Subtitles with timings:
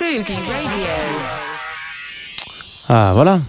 [0.00, 0.86] Sugi Radio.
[2.88, 3.40] Ah voilà,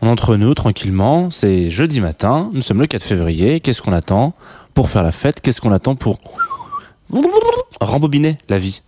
[0.00, 4.34] entre nous tranquillement, c'est jeudi matin, nous sommes le 4 février, qu'est-ce qu'on attend
[4.74, 5.40] pour faire la fête?
[5.40, 6.18] Qu'est-ce qu'on attend pour
[7.80, 8.82] rembobiner la vie?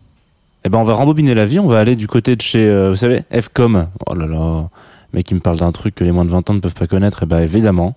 [0.64, 2.90] Eh ben on va rembobiner la vie, on va aller du côté de chez, euh,
[2.90, 3.86] vous savez, Fcom.
[4.08, 4.68] Oh là là,
[5.12, 6.88] mec qui me parle d'un truc que les moins de 20 ans ne peuvent pas
[6.88, 7.94] connaître, eh ben évidemment.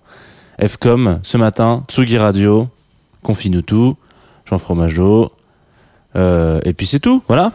[0.64, 2.68] Fcom, ce matin, Tsugi Radio,
[3.24, 3.96] confie-nous tout,
[4.44, 5.32] Jean Fromageau,
[6.14, 7.50] euh, et puis c'est tout, voilà.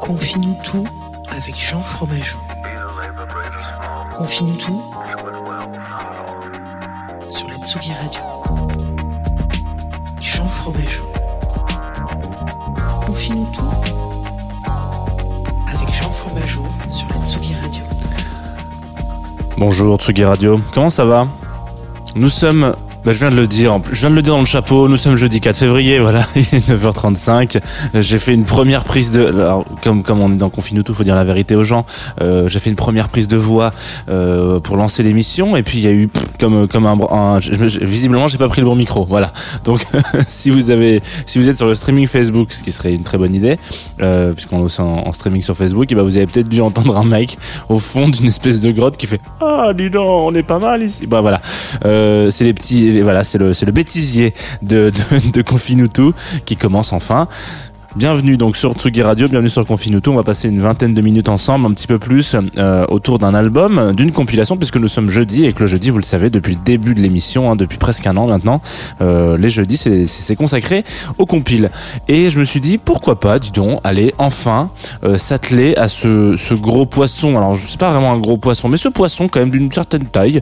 [0.00, 0.84] Confie-nous tout
[1.30, 2.38] avec Jean Fromageau.
[4.16, 4.82] Confie-nous tout
[7.30, 8.20] sur la Tsugi Radio.
[10.20, 11.12] Jean Fromageau.
[13.06, 13.70] Confie-nous tout
[15.68, 17.84] avec Jean Fromageau sur la Tsugi Radio.
[19.58, 21.28] Bonjour Tsugi Radio, comment ça va?
[22.14, 24.46] Nous sommes, bah, je viens de le dire, je viens de le dire dans le
[24.46, 27.60] chapeau, nous sommes jeudi 4 février, voilà, il est 9h35.
[27.94, 30.94] Euh, J'ai fait une première prise de, alors, comme comme on est dans Confine tout,
[30.94, 31.84] faut dire la vérité aux gens.
[32.20, 33.72] Euh, J'ai fait une première prise de voix
[34.08, 37.38] euh, pour lancer l'émission, et puis il y a eu pff, comme comme un, un
[37.40, 39.32] visiblement j'ai pas pris le bon micro, voilà.
[39.64, 39.84] Donc
[40.28, 43.18] si vous avez, si vous êtes sur le streaming Facebook, ce qui serait une très
[43.18, 43.56] bonne idée,
[44.00, 46.96] euh, puisqu'on est aussi en, streaming sur Facebook, et ben vous avez peut-être dû entendre
[46.96, 47.36] un mec
[47.68, 50.82] au fond d'une espèce de grotte qui fait ah dis donc on est pas mal
[50.82, 51.40] ici bah voilà
[51.84, 56.12] euh, c'est les petits voilà c'est le le bêtisier de de, de Confinutu
[56.44, 57.28] qui commence enfin
[57.94, 60.12] Bienvenue donc sur Tsugi Radio, bienvenue sur Confinuto.
[60.12, 63.34] On va passer une vingtaine de minutes ensemble, un petit peu plus, euh, autour d'un
[63.34, 66.54] album, d'une compilation, puisque nous sommes jeudi et que le jeudi, vous le savez, depuis
[66.54, 68.62] le début de l'émission, hein, depuis presque un an maintenant,
[69.02, 70.84] euh, les jeudis, c'est- consacré
[71.18, 71.68] aux compiles.
[72.08, 74.70] Et je me suis dit, pourquoi pas, dis donc, aller enfin
[75.04, 77.36] euh, s'atteler à ce, gros poisson.
[77.36, 80.40] Alors, c'est pas vraiment un gros poisson, mais ce poisson quand même d'une certaine taille,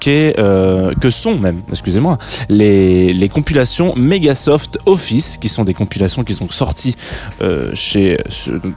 [0.00, 2.18] qui que sont même, excusez-moi,
[2.50, 6.73] les, les compilations Megasoft Office, qui sont des compilations qui sont sorties
[7.40, 8.18] euh, chez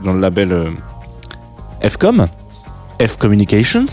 [0.04, 0.70] dans le label euh,
[1.82, 2.26] Fcom,
[3.00, 3.86] F Communications,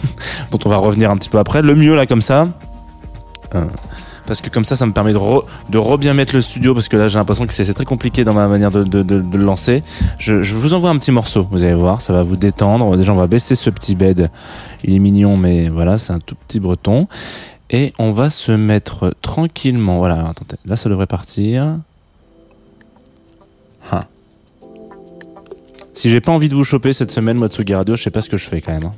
[0.50, 1.62] dont on va revenir un petit peu après.
[1.62, 2.48] Le mieux là comme ça.
[3.54, 3.64] euh,
[4.26, 5.18] parce que comme ça, ça me permet de,
[5.78, 8.34] re, bien mettre le studio, parce que là j'ai l'impression que c'est très compliqué dans
[8.34, 9.82] ma manière de, le lancer.
[10.18, 12.96] Je, vous envoie un petit morceau, vous allez voir, ça va vous détendre.
[12.96, 14.30] Déjà, on va baisser ce petit bed.
[14.84, 17.08] Il est mignon, mais voilà, c'est un tout petit breton.
[17.70, 19.98] Et on va se mettre tranquillement.
[19.98, 21.78] Voilà, attendez, là ça devrait partir.
[23.90, 24.06] Ah.
[25.94, 28.20] Si j'ai pas envie de vous choper cette semaine, moi Tsugi Radio, je sais pas
[28.22, 28.84] ce que je fais quand même.
[28.84, 28.94] hein.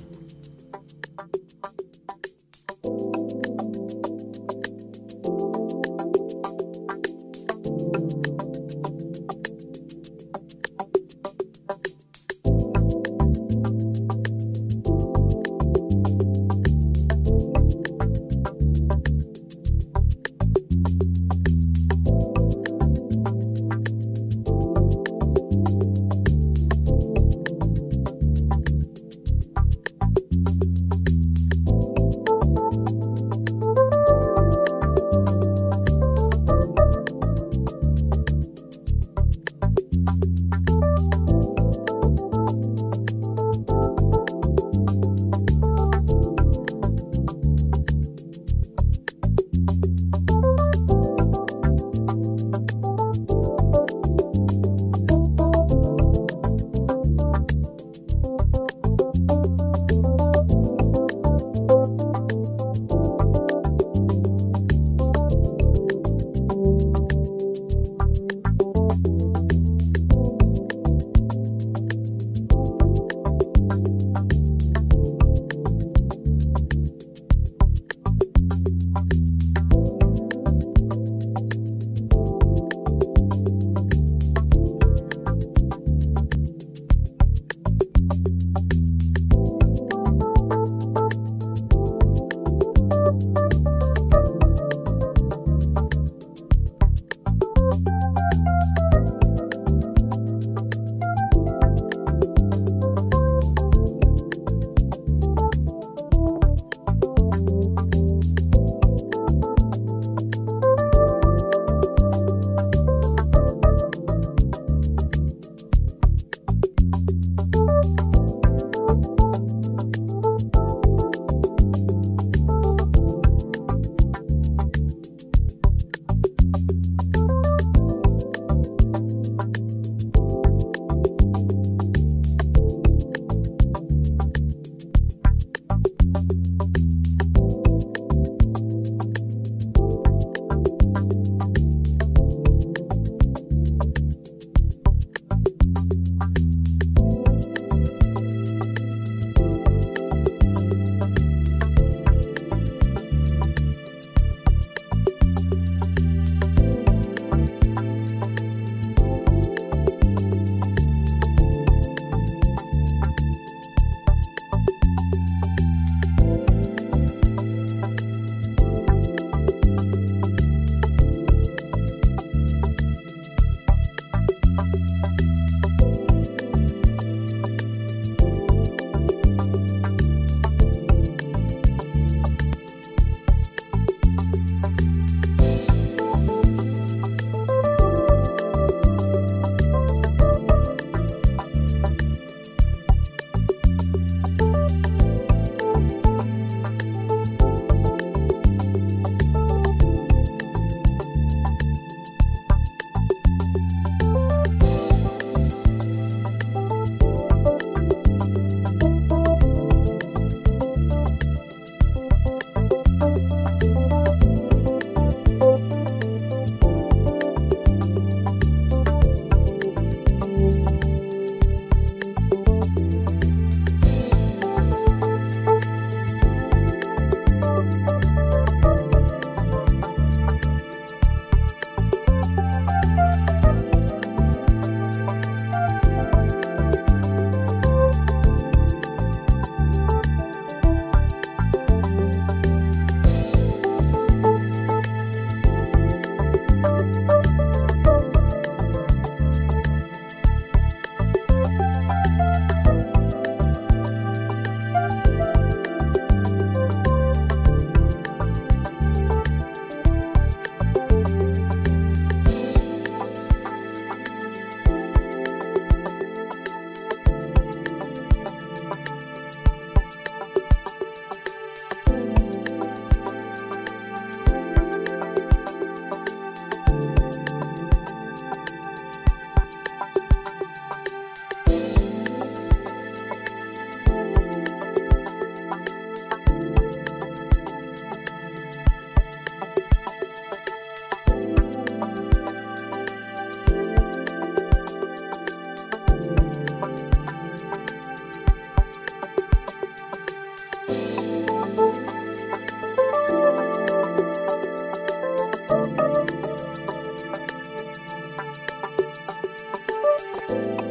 [310.35, 310.64] Bye.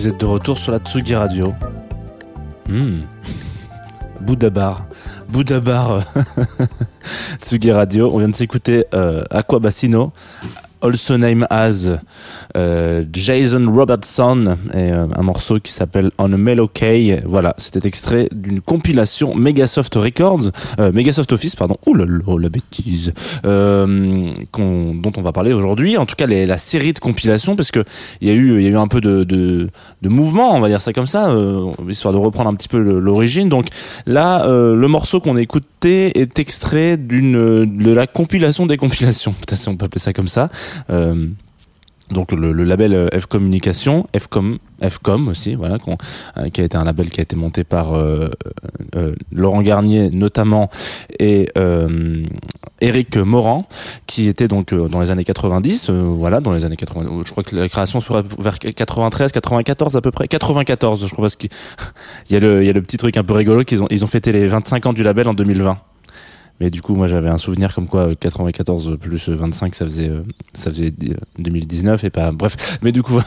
[0.00, 1.52] Vous êtes de retour sur la Tsugi Radio.
[2.66, 3.00] Hmm.
[4.22, 4.86] Bouddha Bar.
[5.28, 5.92] Bouddha Bar.
[6.16, 6.24] euh,
[7.42, 8.10] Tsugi Radio.
[8.10, 10.14] On vient de s'écouter euh, Aqua Bassino.
[10.82, 11.88] Also named as
[12.56, 17.20] euh, Jason Robertson et euh, un morceau qui s'appelle On a Mellow Key.
[17.26, 21.76] Voilà, c'était extrait d'une compilation Megasoft Records, euh, Megasoft Office, pardon.
[21.94, 22.06] Là,
[22.38, 23.12] la bêtise.
[23.44, 25.98] Euh, qu'on- dont on va parler aujourd'hui.
[25.98, 27.84] En tout cas, la série de compilations, parce que
[28.22, 29.68] il y a eu, y a eu un peu de, de,
[30.00, 32.78] de mouvement, on va dire ça comme ça, euh, histoire de reprendre un petit peu
[32.78, 33.48] l'origine.
[33.48, 33.66] Donc
[34.06, 39.32] là, euh, le morceau qu'on a écouté est extrait d'une de la compilation des compilations.
[39.46, 40.48] Peut-être si on peut appeler ça comme ça.
[40.90, 41.26] Euh,
[42.10, 45.96] donc le, le label euh, F Communication, Fcom, Fcom aussi, voilà, qu'on-
[46.38, 48.30] euh, qui a été un label qui a été monté par euh,
[48.96, 50.70] euh, Laurent Garnier notamment
[51.20, 52.16] et euh,
[52.80, 53.68] Eric Morand,
[54.08, 57.22] qui était donc euh, dans les années 90, euh, voilà, dans les années 80.
[57.24, 61.22] Je crois que la création serait vers 93, 94 à peu près, 94, je crois
[61.26, 61.50] parce qu'il
[62.28, 64.02] il y a le y a le petit truc un peu rigolo qu'ils ont ils
[64.02, 65.78] ont fêté les 25 ans du label en 2020.
[66.60, 70.08] Mais du coup, moi, j'avais un souvenir comme quoi euh, 94 plus 25, ça faisait,
[70.08, 72.32] euh, ça faisait euh, 2019 et pas.
[72.32, 72.78] Bref.
[72.82, 73.18] Mais du coup,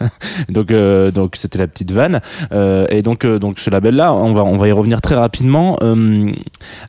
[0.50, 2.20] donc, euh, donc, c'était la petite vanne.
[2.52, 5.78] Euh, et donc, euh, donc, ce label-là, on va, on va y revenir très rapidement,
[5.82, 6.30] euh,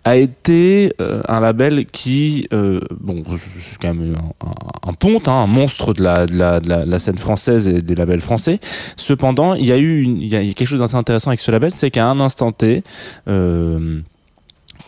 [0.04, 3.24] a été euh, un label qui, euh, bon,
[3.60, 6.70] c'est quand même un, un, un ponte, hein, un monstre de la, de la, de
[6.70, 8.60] la, scène française et des labels français.
[8.98, 11.74] Cependant, il y a eu, il y a quelque chose d'assez intéressant avec ce label,
[11.74, 12.84] c'est qu'à un instant T.
[13.28, 14.02] Euh,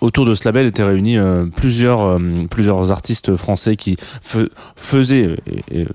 [0.01, 3.97] autour de ce label étaient réunis euh, plusieurs euh, plusieurs artistes français qui
[4.75, 5.35] faisaient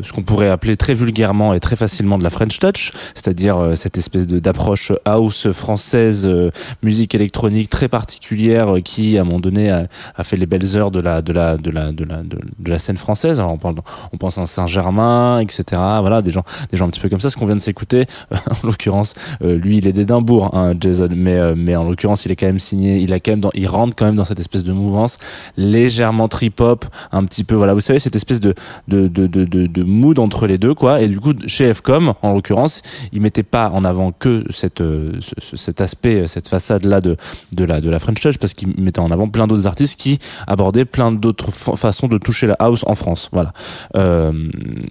[0.03, 3.75] ce qu'on pourrait appeler très vulgairement et très facilement de la French Touch, c'est-à-dire euh,
[3.75, 6.51] cette espèce d'approche house française, euh,
[6.83, 10.77] musique électronique très particulière euh, qui à un moment donné a, a fait les belles
[10.77, 13.41] heures de la de la de la de la de, la scène française.
[13.41, 13.77] Alors on parle
[14.13, 15.65] on pense à Saint-Germain, etc.
[16.01, 17.31] Voilà des gens des gens un petit peu comme ça.
[17.31, 21.55] Ce qu'on vient de s'écouter, en l'occurrence, euh, lui il est d'Édimbourg, hein, Jason, mais
[21.55, 23.90] mais en l'occurrence il est quand même signé, il a quand même dans, il rentre
[23.95, 25.19] quand même dans cette espèce de mouvance
[25.57, 28.55] légèrement trip-hop, un petit peu voilà, vous savez cette espèce de
[28.89, 31.01] de de de de, mood entre les deux quoi.
[31.01, 32.83] Et du coup chez Fcom en l'occurrence,
[33.13, 37.01] il mettait pas en avant que cette euh, ce- ce- cet aspect, cette façade là
[37.01, 37.17] de
[37.53, 40.19] de la de la French Touch parce qu'il mettait en avant plein d'autres artistes qui
[40.47, 43.29] abordaient plein d'autres fa- façons de toucher la house en France.
[43.33, 43.53] Voilà.
[43.97, 44.33] Euh,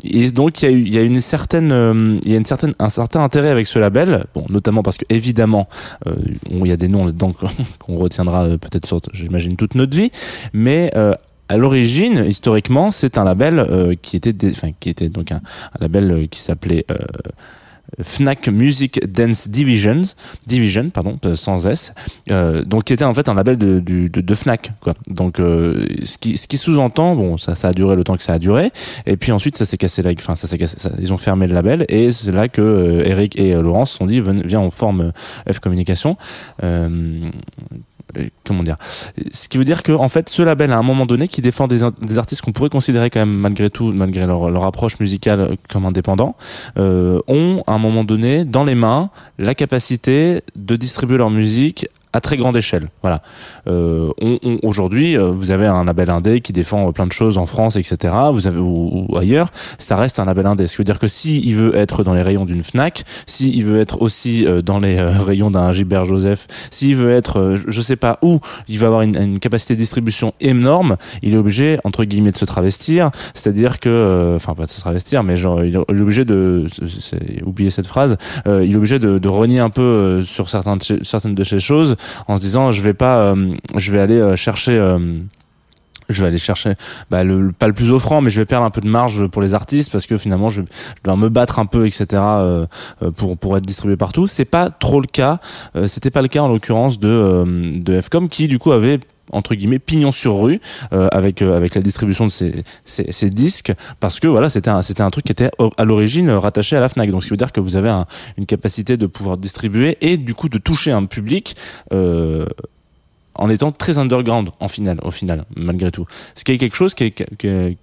[0.03, 2.89] et donc il y a eu une certaine euh, il y a une certaine un
[2.89, 5.67] certain intérêt avec ce label, bon notamment parce que évidemment
[6.07, 6.15] euh,
[6.49, 7.33] il y a des noms là-dedans
[7.79, 10.11] qu'on retiendra euh, peut-être j'imagine toute notre vie,
[10.53, 11.13] mais euh,
[11.47, 15.41] à l'origine, historiquement, c'est un label euh, qui était, enfin, qui était donc un,
[15.79, 16.85] label euh, qui s'appelait
[18.03, 20.03] Fnac Music Dance Divisions,
[20.45, 21.91] Division, pardon, sans S,
[22.27, 24.93] donc qui était en fait un label de, Fnac, quoi.
[25.07, 28.33] Donc, ce qui, ce qui sous-entend, bon, ça, ça a duré le temps que ça
[28.33, 28.71] a duré,
[29.07, 31.87] et puis ensuite ça s'est cassé enfin, ça s'est cassé, ils ont fermé le label,
[31.89, 35.11] et c'est là que Eric et Laurence se sont dit, viens, on forme
[35.51, 36.15] F Communication.
[38.19, 38.77] Euh, comment dire
[39.31, 41.67] ce qui veut dire que en fait ce label à un moment donné qui défend
[41.67, 41.83] des,
[42.17, 45.85] artistes qu'on pourrait considérer quand même malgré tout malgré leur, leur approche musicale euh, comme
[45.85, 46.35] indépendants
[46.77, 51.87] euh, ont à un moment donné dans les mains la capacité de distribuer leur musique
[52.13, 52.89] à très grande échelle.
[53.01, 53.21] Voilà.
[53.67, 57.11] Euh, on, on- Aujourd'hui, euh, vous avez un label indé qui défend euh, plein de
[57.11, 58.13] choses en France, etc.
[58.33, 60.65] Vous avez ou, ou ailleurs, ça reste un label indé.
[60.67, 63.51] Ce qui veut dire que si il veut être dans les rayons d'une Fnac, si
[63.55, 67.81] il veut être aussi euh, dans les rayons d'un Gilbert Joseph, s'il veut être, je
[67.81, 70.97] sais pas où, il va avoir une, une capacité de distribution énorme.
[71.21, 75.23] Il est obligé entre guillemets de se travestir, c'est-à-dire que, enfin pas de se travestir,
[75.23, 76.65] mais genre il est obligé de,
[76.99, 81.35] c'est- oublier cette phrase, il est obligé de, de renier un peu sur certains certaines
[81.35, 81.95] de ces choses
[82.27, 84.99] en se disant je vais pas euh, je vais aller euh, chercher euh,
[86.09, 86.73] je vais aller chercher
[87.11, 89.41] bah, le, pas le plus offrant mais je vais perdre un peu de marge pour
[89.41, 90.63] les artistes parce que finalement je,
[91.03, 92.21] dois me battre un peu etc
[93.15, 94.27] pour pour être distribué partout.
[94.27, 95.39] C'est pas trop le cas
[95.75, 98.99] euh, c'était pas le cas en l'occurrence de euh, de Fcom qui du coup avait
[99.31, 100.59] entre guillemets pignon sur rue
[100.93, 104.69] euh, avec euh, avec la distribution de ces, ces, ces disques parce que voilà c'était
[104.69, 107.27] un c'était un truc qui était à l'origine euh, rattaché à la Fnac donc ce
[107.27, 108.05] qui veut dire que vous avez un-
[108.37, 111.55] une capacité de pouvoir distribuer et du coup de toucher un public
[111.93, 112.45] euh,
[113.35, 116.05] en étant très underground en finale au final malgré tout.
[116.35, 117.77] Ce qui est quelque chose qui est, qui est-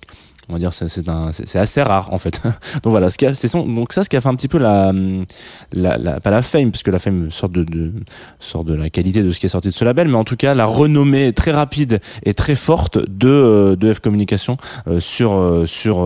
[0.48, 2.40] on va dire c'est assez rare en fait.
[2.82, 4.92] Donc voilà ce qui a donc ça ce qui a fait un petit peu la
[5.72, 7.92] la, la pas la fame parce que la fame sort de, de
[8.64, 10.54] de la qualité de ce qui est sorti de ce label mais en tout cas
[10.54, 14.56] la renommée très rapide et très forte de euh, de F Communication
[14.88, 15.96] euh, sur euh, sur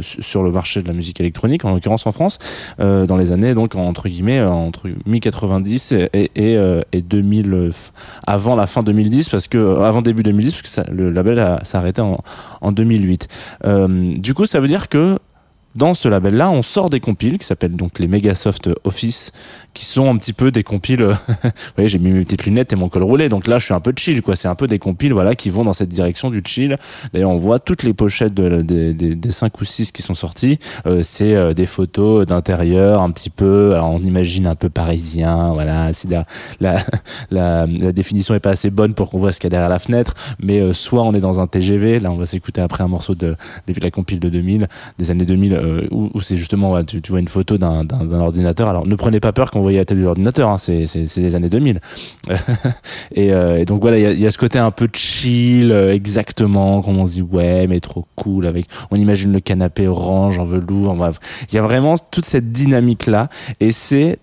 [0.00, 2.38] sur le marché de la musique électronique en l'occurrence en France
[2.78, 7.70] dans les années donc entre guillemets entre mi 90 et et, euh, et 2000 euh,
[7.70, 7.90] f-
[8.26, 12.00] avant la fin 2010 parce que avant début 2010 parce que le label s'est arrêté
[12.00, 12.22] en,
[12.60, 13.28] en 2008
[13.66, 15.18] euh, du coup ça veut dire que
[15.74, 19.32] dans ce label là on sort des compiles qui s'appellent donc les Megasoft Office
[19.74, 22.76] qui sont un petit peu des compiles vous voyez j'ai mis mes petites lunettes et
[22.76, 23.28] mon col roulé.
[23.28, 24.36] Donc là je suis un peu chill quoi.
[24.36, 26.76] C'est un peu des compiles voilà qui vont dans cette direction du chill.
[27.12, 30.14] D'ailleurs on voit toutes les pochettes de, des, des, des 5 ou 6 qui sont
[30.14, 33.74] sortis euh, c'est euh, des photos d'intérieur un petit peu.
[33.74, 35.92] Alors on imagine un peu parisien voilà.
[35.92, 36.26] Si la,
[36.60, 36.84] la,
[37.30, 39.78] la, définition est pas assez bonne pour qu'on voit ce qu'il y a derrière la
[39.78, 40.14] fenêtre.
[40.40, 43.14] Mais euh, soit on est dans un TGV là on va s'écouter après un morceau
[43.14, 43.36] de
[43.66, 47.12] la compile de 2000 des années 2000 euh, où, où c'est justement voilà, tu, tu
[47.12, 48.68] vois une photo d'un d'un ordinateur.
[48.68, 51.20] Alors ne prenez pas peur quand vous voyez la tête de l'ordinateur hein, c'est c'est
[51.20, 51.80] des années 2000
[53.14, 56.82] et, euh, et donc voilà il y a, ce côté un peu chill euh, exactement
[56.82, 60.44] comme on se dit ouais mais trop cool avec on imagine le canapé orange en
[60.44, 61.18] velours bref.
[61.50, 63.28] Il y a vraiment toute cette dynamique là
[63.60, 64.18] et c'est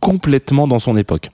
[0.00, 1.30] complètement dans son époque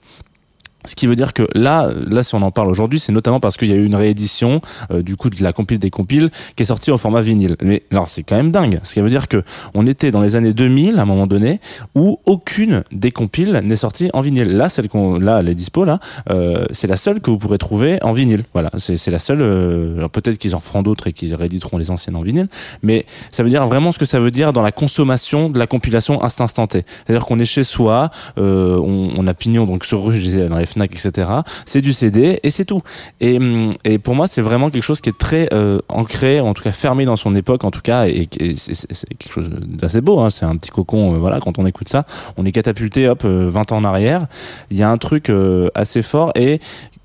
[0.85, 3.57] ce qui veut dire que là, là, si on en parle aujourd'hui, c'est notamment parce
[3.57, 4.61] qu'il y a eu une réédition
[4.91, 7.55] euh, du coup de la compile des compiles qui est sortie au format vinyle.
[7.61, 8.79] Mais alors c'est quand même dingue.
[8.83, 11.59] Ce qui veut dire que on était dans les années 2000 à un moment donné
[11.95, 14.55] où aucune des compiles n'est sortie en vinyle.
[14.57, 18.01] Là, celle qu'on, là, les dispo là, euh, c'est la seule que vous pourrez trouver
[18.03, 18.43] en vinyle.
[18.53, 19.41] Voilà, c'est c'est la seule.
[19.41, 22.47] euh, peut-être qu'ils en feront d'autres et qu'ils rééditeront les anciennes en vinyle,
[22.83, 25.67] mais ça veut dire vraiment ce que ça veut dire dans la consommation de la
[25.67, 26.85] compilation instanté.
[27.05, 30.47] C'est-à-dire qu'on est chez soi, euh, on, on a pignon donc sur rue, je disais
[30.49, 31.29] dans les Fnac, etc.
[31.65, 32.81] C'est du CD et c'est tout.
[33.19, 36.53] Et, hum, et pour moi, c'est vraiment quelque chose qui est très euh, ancré, en
[36.53, 38.87] tout cas fermé dans son époque, en tout cas, et, c'est-
[39.17, 40.19] quelque chose d'assez beau.
[40.19, 40.29] Hein.
[40.29, 41.39] C'est un petit cocon, euh, voilà.
[41.39, 42.05] Quand on écoute ça,
[42.37, 44.27] on est catapulté, hop, euh, 20 ans en arrière.
[44.69, 46.59] Il y a un truc euh, assez fort et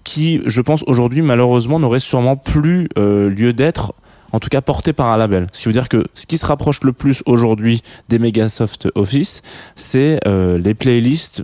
[0.04, 3.92] qui, je pense, aujourd'hui, malheureusement, n'aurait sûrement plus euh, lieu d'être
[4.32, 5.46] en tout cas porté par un label.
[5.52, 9.42] Ce qui veut dire que ce qui se rapproche le plus aujourd'hui des Megasoft Office,
[9.76, 11.42] c'est euh, les playlists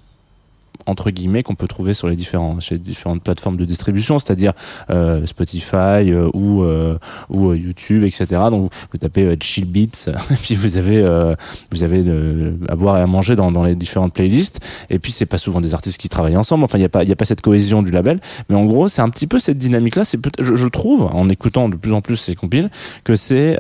[0.87, 4.53] entre guillemets qu'on peut trouver sur les différents chez les différentes plateformes de distribution c'est-à-dire
[4.91, 6.99] euh, Spotify euh, ou euh,
[7.31, 11.03] ou euh, YouTube etc donc vous, tapez euh, chill beats et puis vous avez
[11.71, 12.05] vous avez
[12.69, 14.61] à boire et à manger dans, dans les différentes playlists.
[14.91, 16.65] Et puis c'est pas souvent des artistes qui travaillent ensemble.
[16.65, 18.21] Enfin il y a pas il y a pas cette cohésion du label.
[18.49, 21.29] Mais en gros c'est un petit peu cette dynamique là c'est je, je trouve en
[21.29, 22.71] écoutant de plus en plus ces compiles
[23.05, 23.59] que c'est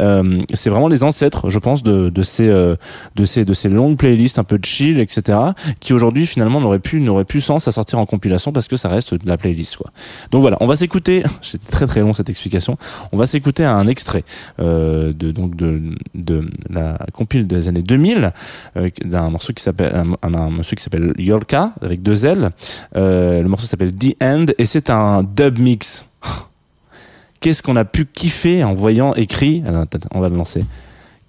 [0.55, 4.39] c'est vraiment les ancêtres je pense de de ces de ces de ces longues playlists
[4.39, 5.39] un peu chill etc
[5.81, 8.89] qui aujourd'hui finalement n'aurait pu n'aurait plus sens à sortir en compilation parce que ça
[8.89, 9.91] reste de la playlist quoi.
[10.31, 11.23] Donc voilà, on va s'écouter.
[11.43, 12.77] C'était très très long cette explication.
[13.13, 14.25] On va s'écouter un extrait
[14.61, 18.33] euh, de donc de de la compile des années 2000
[18.77, 22.51] euh, d'un morceau qui s'appelle un, morceau qui s'appelle Yolka avec deux L.
[22.97, 26.07] Euh, le morceau s'appelle The End et c'est un dub mix.
[27.41, 29.65] Qu'est-ce qu'on a pu kiffer en voyant écrit?
[30.13, 30.65] On va le lancer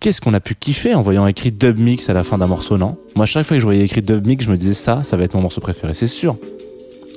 [0.03, 2.77] qu'est-ce qu'on a pu kiffer en voyant écrit dub mix à la fin d'un morceau,
[2.77, 2.97] non?
[3.15, 5.23] Moi, chaque fois que je voyais écrit dub mix, je me disais ça, ça va
[5.23, 6.35] être mon morceau préféré, c'est sûr.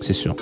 [0.02, 0.36] C'est sûr.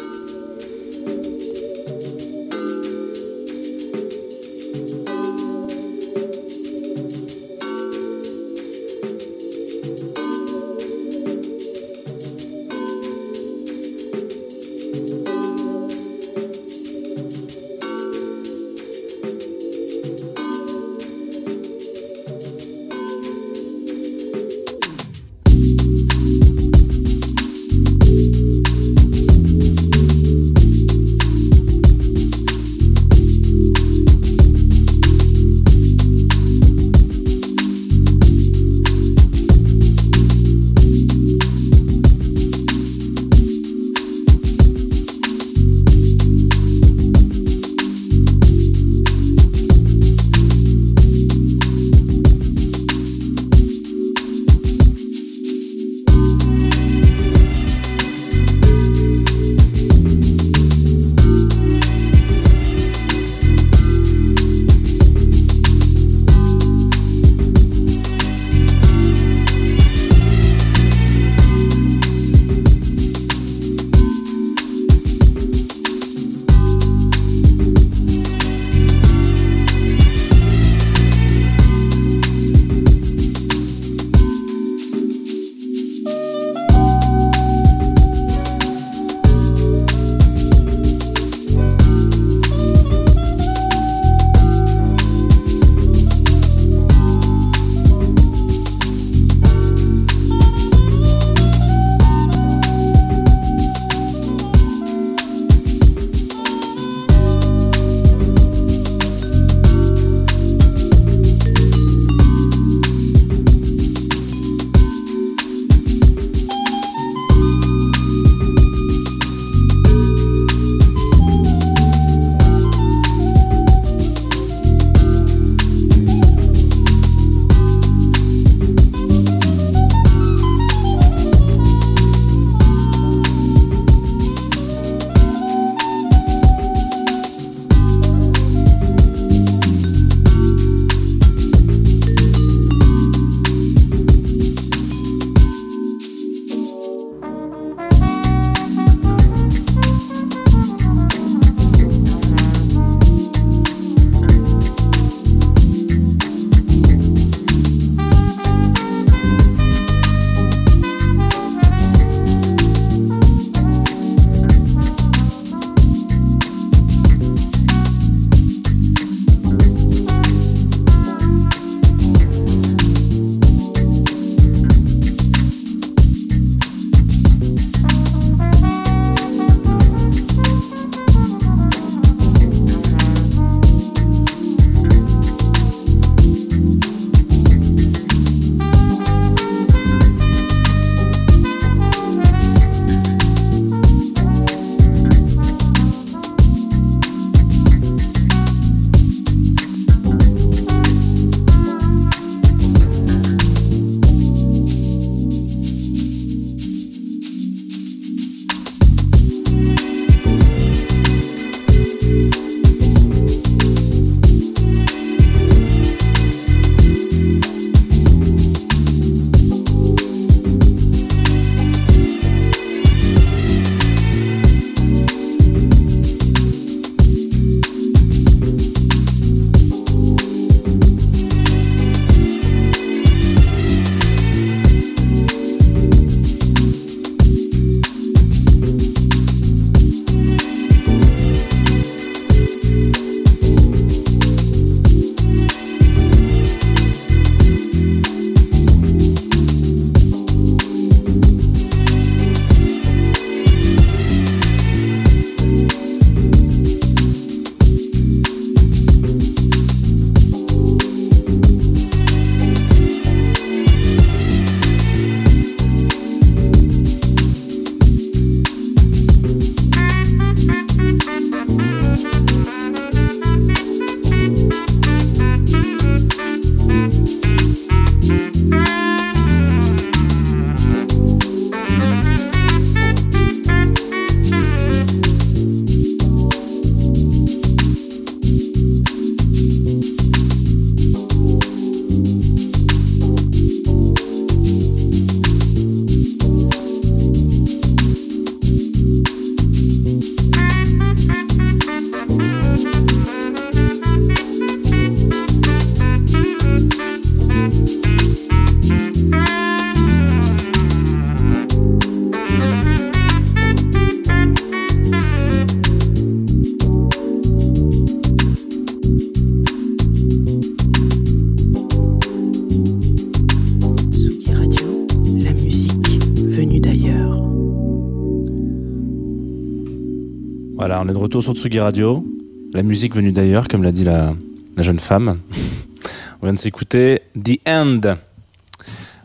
[330.84, 332.04] On est de retour sur Tsugi Radio.
[332.52, 334.14] La musique venue d'ailleurs, comme l'a dit la,
[334.58, 335.18] jeune femme.
[336.20, 337.80] On vient de s'écouter The End,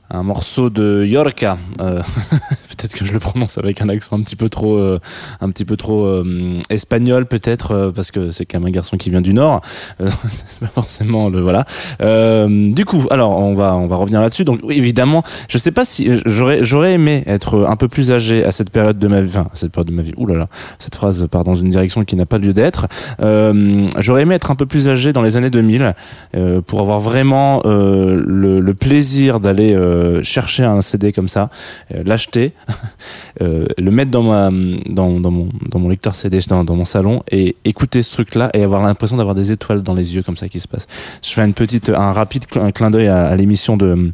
[0.09, 1.57] un morceau de Yorka.
[1.79, 2.03] Euh,
[2.99, 4.99] que je le prononce avec un accent un petit peu trop, euh,
[5.41, 8.97] un petit peu trop euh, espagnol, peut-être euh, parce que c'est quand même un garçon
[8.97, 9.61] qui vient du Nord.
[10.01, 11.65] Euh, c'est pas forcément le voilà.
[12.01, 14.43] Euh, du coup, alors on va, on va revenir là-dessus.
[14.43, 18.51] Donc évidemment, je sais pas si j'aurais, j'aurais aimé être un peu plus âgé à
[18.51, 19.29] cette période de ma vie.
[19.29, 20.13] Enfin, à cette période de ma vie.
[20.17, 20.47] Ouh là là,
[20.79, 22.87] cette phrase part dans une direction qui n'a pas lieu d'être.
[23.19, 25.95] J'aurais aimé être un peu plus âgé dans les années 2000
[26.35, 29.77] euh, pour avoir vraiment le, le plaisir d'aller
[30.23, 31.49] chercher un CD comme ça,
[31.91, 32.53] l'acheter,
[33.41, 34.49] euh, le mettre dans ma
[34.85, 38.35] dans, dans mon dans mon lecteur CD dans, dans mon salon et écouter ce truc
[38.35, 40.87] là et avoir l'impression d'avoir des étoiles dans les yeux comme ça qui se passe.
[41.23, 44.11] Je fais une petite un rapide un clin d'œil à, à l'émission de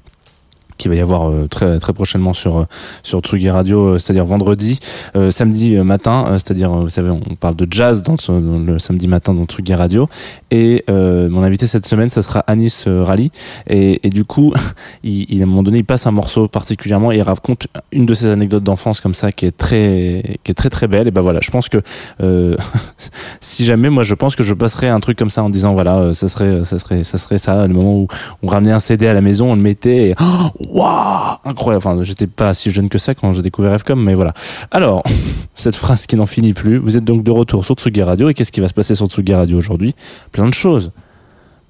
[0.77, 2.65] qui va y avoir euh, très très prochainement sur euh,
[3.03, 4.79] sur Tsugi Radio, euh, c'est-à-dire vendredi,
[5.15, 9.33] euh, samedi matin, c'est-à-dire vous savez on parle de jazz dans, dans le samedi matin
[9.33, 10.09] dans Tsugi Radio.
[10.51, 13.31] Et euh, mon invité cette semaine ça sera Anis Rally.
[13.67, 14.53] Et, et du coup
[15.03, 18.05] il, il, à un moment donné il passe un morceau particulièrement et il raconte une
[18.05, 21.07] de ses anecdotes d'enfance comme ça qui est très qui est très très belle.
[21.07, 21.81] Et ben voilà je pense que
[22.21, 22.57] euh,
[23.39, 26.13] si jamais moi je pense que je passerai un truc comme ça en disant voilà
[26.13, 28.07] ça serait ça serait ça serait ça le moment où
[28.43, 32.04] on ramenait un CD à la maison on le mettait et oh, waouh incroyable enfin
[32.04, 34.34] j'étais pas si jeune que ça quand j'ai découvert FCOM mais voilà
[34.71, 35.04] alors
[35.56, 38.34] cette phrase qui n'en finit plus vous êtes donc de retour sur Tsugi Radio et
[38.34, 39.95] qu'est-ce qui va se passer sur Tsugi Radio aujourd'hui?
[40.32, 40.91] Plein de choses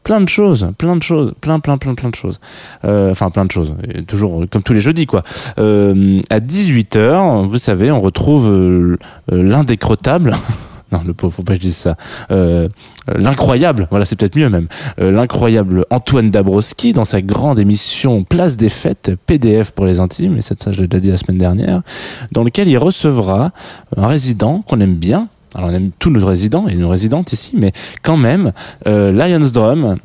[0.05, 2.39] plein de choses, plein de choses, plein, plein, plein, plein de choses.
[2.85, 3.75] Euh, Enfin, plein de choses.
[4.07, 5.23] Toujours euh, comme tous les jeudis, quoi.
[5.57, 8.97] Euh, à 18h, vous savez, on retrouve euh,
[9.33, 9.63] euh.
[10.91, 11.97] Non, le pauvre, faut pas que je dise ça.
[12.31, 12.69] Euh,
[13.07, 14.67] l'incroyable, voilà, c'est peut-être mieux même.
[14.99, 20.37] Euh, l'incroyable Antoine Dabrowski dans sa grande émission Place des Fêtes, PDF pour les intimes,
[20.37, 21.81] et ça, ça je l'ai déjà dit la semaine dernière,
[22.31, 23.51] dans lequel il recevra
[23.97, 25.27] un résident qu'on aime bien.
[25.55, 27.71] Alors on aime tous nos résidents et nos résidentes ici, mais
[28.03, 28.51] quand même,
[28.87, 29.97] euh, Lions Drum,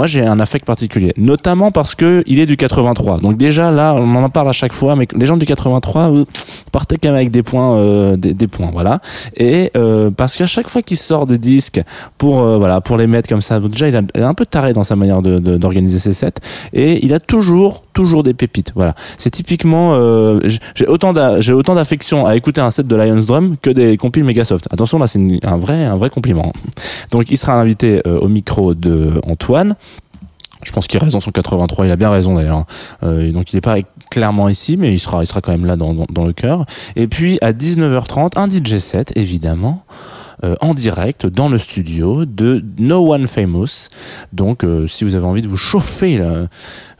[0.00, 3.18] moi j'ai un affect particulier, notamment parce que il est du 83.
[3.20, 6.24] Donc déjà là, on en parle à chaque fois, mais les gens du 83 vous
[6.72, 9.00] partez quand même avec des points, euh, des, points, voilà.
[9.36, 11.82] Et euh, parce qu'à chaque fois qu'il sort des disques
[12.16, 14.84] pour euh, voilà pour les mettre comme ça, déjà il, est un peu taré dans
[14.84, 16.40] sa manière d'organiser ses sets
[16.72, 18.72] et il a toujours toujours des pépites.
[18.74, 20.40] Voilà, c'est typiquement euh,
[20.74, 24.66] j'ai autant d'affection à écouter un set de Lions Drum que des compiles Megasoft.
[24.70, 26.52] Attention là, c'est un vrai un vrai compliment.
[27.10, 29.76] Donc il sera invité euh, au micro de Antoine.
[30.62, 32.66] Je pense qu'il a raison son 83, il a bien raison d'ailleurs.
[33.02, 33.76] Euh, donc il n'est pas
[34.10, 36.66] clairement ici, mais il sera, il sera quand même là dans, dans, dans le cœur.
[36.96, 39.84] Et puis à 19h30, un DJ set évidemment.
[40.44, 43.88] Euh, en direct dans le studio de No One Famous.
[44.32, 46.46] Donc, euh, si vous avez envie de vous chauffer, là,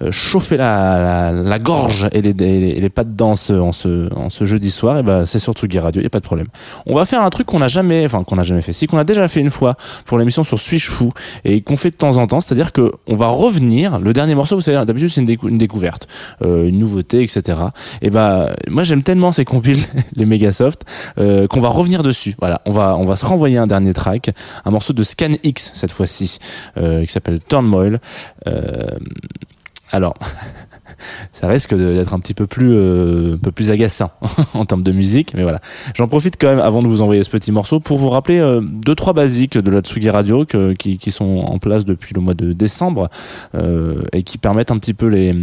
[0.02, 4.12] euh, chauffer la, la, la gorge et les, les, les pattes dans ce, en, ce,
[4.14, 6.46] en ce jeudi soir, et ben c'est sur Tsugi Radio, il a pas de problème.
[6.86, 8.98] On va faire un truc qu'on n'a jamais, enfin qu'on n'a jamais fait, si qu'on
[8.98, 9.76] a déjà fait une fois
[10.06, 11.12] pour l'émission sur Switch Fou
[11.44, 13.98] et qu'on fait de temps en temps, c'est-à-dire que on va revenir.
[13.98, 16.08] Le dernier morceau, vous savez, d'habitude c'est une, décou- une découverte,
[16.42, 17.58] euh, une nouveauté, etc.
[18.02, 19.82] Et ben moi j'aime tellement ces compiles,
[20.16, 20.82] les Megasoft,
[21.18, 22.34] euh, qu'on va revenir dessus.
[22.40, 24.30] Voilà, on va on va se renvoyer un dernier track,
[24.64, 26.38] un morceau de Scan X cette fois-ci,
[26.76, 28.00] euh, qui s'appelle Turmoil.
[28.46, 28.98] Euh,
[29.92, 30.14] alors,
[31.32, 34.10] ça risque d'être un petit peu plus, euh, un peu plus agaçant
[34.54, 35.60] en termes de musique, mais voilà.
[35.94, 38.60] J'en profite quand même avant de vous envoyer ce petit morceau pour vous rappeler euh,
[38.62, 42.52] deux trois basiques de la Tsugi Radio qui, sont en place depuis le mois de
[42.52, 43.08] décembre
[44.12, 45.34] et qui permettent un petit peu les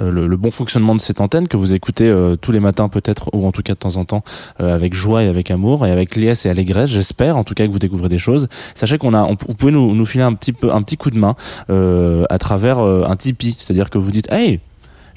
[0.00, 3.30] le, le bon fonctionnement de cette antenne que vous écoutez euh, tous les matins peut-être
[3.32, 4.22] ou en tout cas de temps en temps
[4.60, 7.66] euh, avec joie et avec amour et avec liesse et allégresse j'espère en tout cas
[7.66, 8.48] que vous découvrez des choses.
[8.74, 11.10] Sachez qu'on a on, vous pouvez nous, nous filer un petit peu un petit coup
[11.10, 11.34] de main
[11.68, 13.56] euh, à travers euh, un Tipeee.
[13.58, 14.60] C'est-à-dire que vous dites hey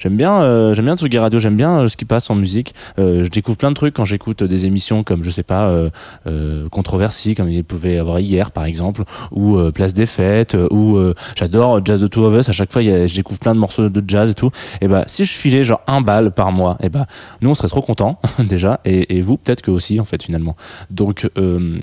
[0.04, 2.74] J'aime bien, euh, j'aime bien Tsugi Radio, j'aime bien euh, ce qui passe en musique.
[2.98, 5.88] Euh, je découvre plein de trucs quand j'écoute des émissions comme, je sais pas, euh,
[6.26, 10.54] euh, Controversie, comme il pouvait y avoir hier par exemple, ou euh, Place des Fêtes,
[10.70, 10.98] ou
[11.36, 12.50] j'adore Jazz de Two of Us.
[12.50, 14.50] À chaque fois, je découvre plein de morceaux de jazz et tout.
[14.82, 17.06] Et bah, si je filais genre un bal par mois, et bah,
[17.40, 20.54] nous on serait trop contents déjà, et, et vous peut-être que aussi en fait finalement.
[20.90, 21.30] Donc,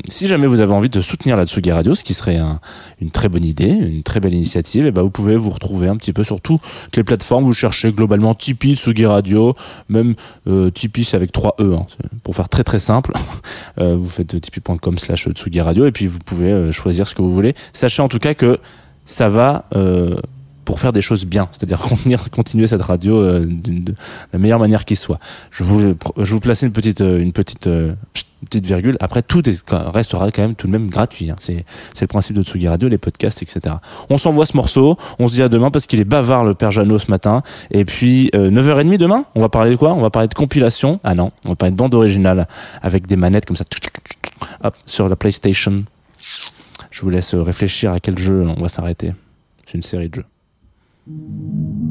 [0.10, 2.60] si jamais vous avez envie de soutenir la Tsugi Radio, ce qui serait un-
[3.02, 5.96] une très bonne idée, une très belle initiative, et bah, vous pouvez vous retrouver un
[5.98, 6.62] petit peu sur toutes
[6.96, 7.46] les plateformes.
[7.46, 9.56] Vous cherchez globalement Tipeee, Tsugi Radio,
[9.90, 10.16] même
[10.48, 11.86] euh, Tipeee avec 3 E, hein,
[12.24, 13.14] pour faire très très simple.
[13.80, 17.22] Euh, vous faites tipeee.com slash Tsugi Radio et puis vous pouvez euh, choisir ce que
[17.22, 17.56] vous voulez.
[17.74, 18.60] Sachez en tout cas que
[19.06, 20.16] ça va euh,
[20.72, 21.86] pour faire des choses bien, c'est-à-dire
[22.32, 23.94] continuer, cette radio euh, de
[24.32, 25.20] la meilleure manière qui soit.
[25.52, 27.94] Je vous, je vous placer une petite, euh, une petite, euh,
[28.42, 28.96] une petite virgule.
[29.02, 31.30] Après, tout est, restera quand même tout de même gratuit.
[31.30, 31.36] hein.
[31.40, 31.66] C'est,
[32.00, 33.76] le principe de Tsugi Radio, les podcasts, etc.
[34.10, 34.98] On s'envoie ce morceau.
[35.20, 37.44] On se dit à demain parce qu'il est bavard le père Jeannot ce matin.
[37.72, 39.94] Et puis euh, 9h30 demain, on va parler de quoi?
[39.94, 41.02] On va parler de compilation.
[41.04, 42.48] Ah non, on va parler de bande originale
[42.82, 43.66] avec des manettes comme ça
[44.64, 45.84] hop, sur la PlayStation.
[46.92, 49.12] Je vous laisse réfléchir à quel jeu on va s'arrêter.
[49.66, 50.26] C'est une série de jeux.
[51.10, 51.91] Mm-hmm.